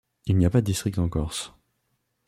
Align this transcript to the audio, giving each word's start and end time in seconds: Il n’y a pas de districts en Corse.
Il 0.25 0.35
n’y 0.35 0.47
a 0.47 0.49
pas 0.49 0.61
de 0.61 0.65
districts 0.65 0.97
en 0.97 1.09
Corse. 1.09 1.53